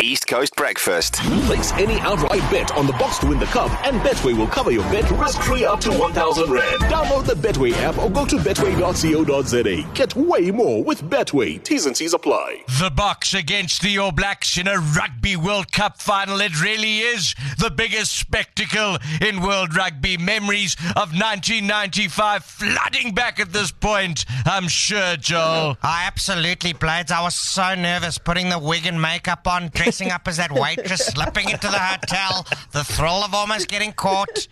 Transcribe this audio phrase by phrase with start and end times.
[0.00, 1.14] East Coast Breakfast.
[1.46, 4.70] Place any outright bet on the Boks to win the cup, and Betway will cover
[4.70, 6.82] your bet risk-free up to 1,000 Rand.
[6.82, 9.92] Download the Betway app or go to betway.co.za.
[9.94, 11.60] Get way more with Betway.
[11.64, 12.62] T's and C's apply.
[12.78, 16.40] The Boks against the All Blacks in a Rugby World Cup final.
[16.40, 20.16] It really is the biggest spectacle in world rugby.
[20.16, 25.76] Memories of 1995 flooding back at this point, I'm sure, Joel.
[25.82, 27.10] I absolutely, Blades.
[27.10, 31.06] I was so nervous putting the wig and makeup on, dressing up as that waitress,
[31.06, 34.46] slipping into the hotel, the thrill of almost getting caught.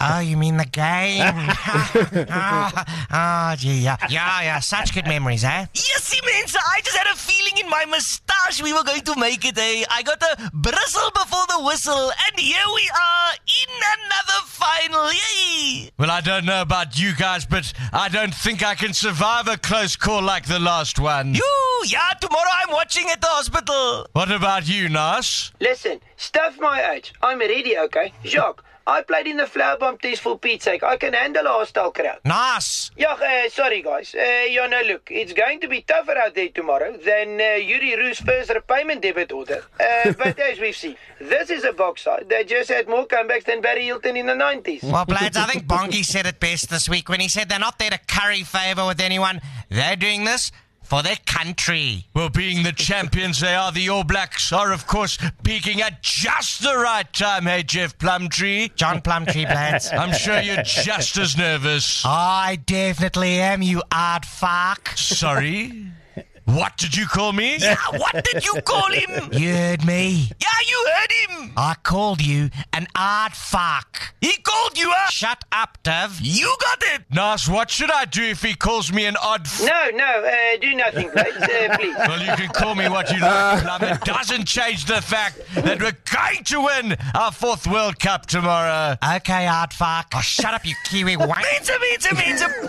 [0.00, 1.22] Oh, you mean the game?
[1.26, 2.72] oh,
[3.12, 3.96] oh, gee, yeah.
[4.08, 5.66] Yeah, yeah, such good memories, eh?
[5.74, 6.56] Yes, immense.
[6.56, 9.84] I just had a feeling in my moustache we were going to make it, eh?
[9.90, 15.12] I got a bristle before the whistle, and here we are in another final.
[15.12, 15.90] Yay!
[15.98, 19.56] Well, I don't know about you guys, but I don't think I can survive a
[19.56, 21.34] close call like the last one.
[21.34, 24.06] You, yeah, tomorrow I'm watching at the hospital.
[24.12, 25.52] What about you, Naas?
[25.60, 27.12] Listen, stuff my age.
[27.22, 28.12] I'm a ready, okay?
[28.24, 30.82] Jacques, I played in the flour bomb test for Pete's sake.
[30.82, 32.18] I can handle a hostile crowd.
[32.24, 32.90] Nice.
[32.96, 34.14] Yeah, uh, sorry guys.
[34.14, 37.96] Uh, yeah, no, look, it's going to be tougher out there tomorrow than uh, Jurie
[37.96, 39.64] Roux's first repayment debit order.
[39.80, 43.44] Uh, but as we've seen, this is a Boks side that just had more comebacks
[43.44, 44.82] than Barry Hilton in the 90s.
[44.82, 47.78] Well, Blades, I think Bongi said it best this week when he said they're not
[47.78, 49.40] there to curry favour with anyone.
[49.70, 50.52] They're doing this
[50.94, 52.06] for their country.
[52.14, 56.62] Well, being the champions they are, the All Blacks are, of course, peaking at just
[56.62, 58.70] the right time, hey, Jeff Plumtree?
[58.76, 59.90] John Plumtree, Blades.
[59.90, 62.04] I'm sure you're just as nervous.
[62.06, 64.90] I definitely am, you odd fuck.
[64.94, 65.88] Sorry?
[66.44, 67.56] What did you call me?
[67.64, 69.32] Yeah, what did you call him?
[69.32, 70.30] You heard me.
[70.40, 71.52] Yeah, you heard him.
[71.56, 74.14] I called you an odd fuck.
[74.20, 75.10] He called you a.
[75.10, 76.18] Shut up, Dove.
[76.20, 77.02] You got it.
[77.10, 80.56] Naas, what should I do if he calls me an odd f- No, no, uh,
[80.60, 81.96] do nothing, Blades, uh, please.
[81.96, 83.82] Well, you can call me what you like, Plum.
[83.84, 88.96] It doesn't change the fact that we're going to win our fourth World Cup tomorrow.
[89.16, 90.12] Okay, odd fuck.
[90.14, 91.36] Oh, shut up, you Kiwi wank.
[91.52, 92.48] Mensa, Mensa, Mensa,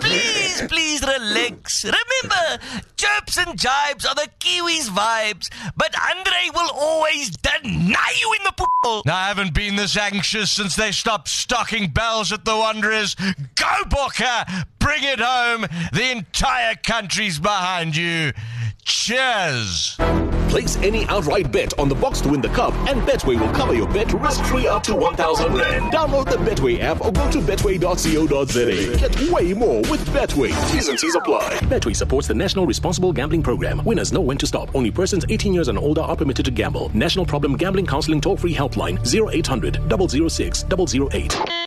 [1.06, 1.84] relax.
[1.84, 2.64] Remember,
[2.96, 8.52] chirps and jibes are the Kiwis' vibes, but Andre will always deny you in the
[8.56, 9.02] pool.
[9.06, 13.14] Now I haven't been this anxious since they stopped stocking bells at the Wanderers.
[13.14, 14.64] Go, Bokke!
[14.78, 15.66] Bring it home!
[15.92, 18.32] The entire country's behind you.
[18.86, 19.96] Cheers!
[20.48, 23.74] Place any outright bet on the Boks to win the cup, and Betway will cover
[23.74, 25.92] your bet risk-free up to 1,000 Rand.
[25.92, 28.96] Download the Betway app or go to betway.co.za.
[28.98, 30.50] Get way more with Betway.
[30.70, 31.58] T's and C's apply.
[31.62, 33.84] Betway supports the National Responsible Gambling Program.
[33.84, 34.72] Winners know when to stop.
[34.74, 36.90] Only persons 18 years and older are permitted to gamble.
[36.94, 39.80] National Problem Gambling Counseling toll-free helpline 0800
[40.30, 40.64] 006
[41.12, 41.65] 008.